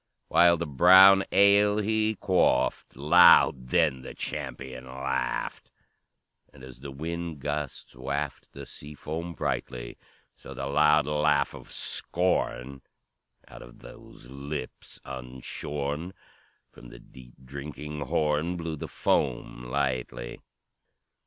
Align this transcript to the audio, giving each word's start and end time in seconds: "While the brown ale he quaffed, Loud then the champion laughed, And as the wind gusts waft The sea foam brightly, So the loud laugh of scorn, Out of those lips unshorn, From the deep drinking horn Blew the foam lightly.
"While 0.29 0.57
the 0.57 0.65
brown 0.65 1.23
ale 1.31 1.77
he 1.77 2.15
quaffed, 2.15 2.95
Loud 2.95 3.67
then 3.67 4.01
the 4.01 4.15
champion 4.15 4.87
laughed, 4.87 5.69
And 6.51 6.63
as 6.63 6.79
the 6.79 6.89
wind 6.89 7.39
gusts 7.39 7.95
waft 7.95 8.51
The 8.51 8.65
sea 8.65 8.95
foam 8.95 9.33
brightly, 9.35 9.99
So 10.35 10.55
the 10.55 10.65
loud 10.65 11.05
laugh 11.05 11.53
of 11.53 11.71
scorn, 11.71 12.81
Out 13.47 13.61
of 13.61 13.77
those 13.77 14.25
lips 14.25 14.99
unshorn, 15.05 16.15
From 16.71 16.89
the 16.89 16.97
deep 16.97 17.35
drinking 17.45 17.99
horn 17.99 18.57
Blew 18.57 18.75
the 18.75 18.87
foam 18.87 19.65
lightly. 19.65 20.41